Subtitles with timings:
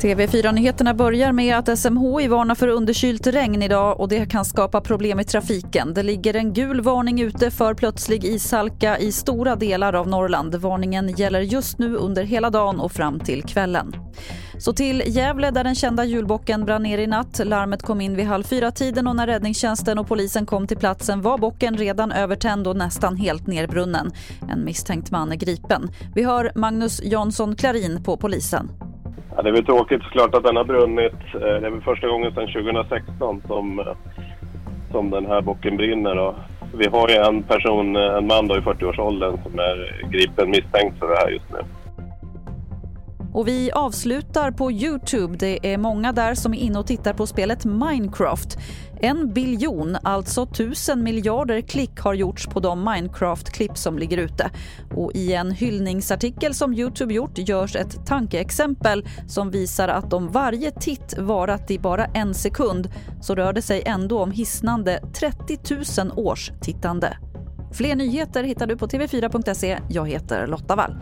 [0.00, 5.20] TV4-nyheterna börjar med att SMHI varnar för underkylt regn idag och det kan skapa problem
[5.20, 5.94] i trafiken.
[5.94, 10.54] Det ligger en gul varning ute för plötslig ishalka i stora delar av Norrland.
[10.54, 13.92] Varningen gäller just nu under hela dagen och fram till kvällen.
[14.60, 17.40] Så till Gävle där den kända julbocken brann ner i natt.
[17.44, 21.38] Larmet kom in vid halv fyra-tiden och när räddningstjänsten och polisen kom till platsen var
[21.38, 24.10] bocken redan övertänd och nästan helt nerbrunnen.
[24.52, 25.90] En misstänkt man är gripen.
[26.14, 28.68] Vi hör Magnus Jansson Klarin på polisen.
[29.36, 31.20] Ja, det är väl tråkigt såklart att den har brunnit.
[31.34, 33.86] Eh, det är väl första gången sedan 2016 som, eh,
[34.90, 36.18] som den här bocken brinner.
[36.18, 36.34] Och
[36.74, 40.98] vi har ju en person, eh, en man då i 40-årsåldern som är gripen misstänkt
[40.98, 41.58] för det här just nu.
[43.32, 45.36] Och vi avslutar på Youtube.
[45.38, 48.58] Det är många där som är inne och tittar på spelet Minecraft.
[49.00, 54.50] En biljon, alltså tusen miljarder klick har gjorts på de Minecraft-klipp som ligger ute.
[54.94, 60.70] Och i en hyllningsartikel som Youtube gjort görs ett tankeexempel som visar att om varje
[60.70, 62.88] titt varat i bara en sekund
[63.20, 67.16] så rör det sig ändå om hisnande 30 000 års tittande.
[67.72, 69.78] Fler nyheter hittar du på tv4.se.
[69.88, 70.96] Jag heter Lotta Wall.